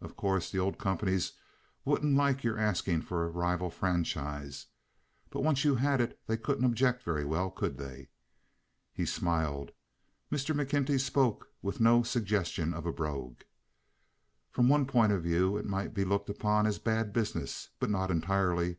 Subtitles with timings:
[0.00, 1.32] Of course the old companies
[1.84, 4.66] wouldn't like your asking for a rival franchise,
[5.30, 8.08] but once you had it they couldn't object very well, could they?"
[8.92, 9.72] He smiled.
[10.30, 10.54] Mr.
[10.54, 13.40] McKenty spoke with no suggestion of a brogue.
[14.52, 18.12] "From one point of view it might be looked upon as bad business, but not
[18.12, 18.76] entirely.